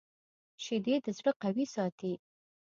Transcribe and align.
شیدې 0.63 0.95
د 1.05 1.07
زړه 1.17 1.31
قوي 1.41 1.65
ساتي 1.75 2.13